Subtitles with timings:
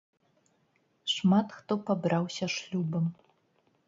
[1.13, 3.05] Шмат хто пабраўся шлюбам.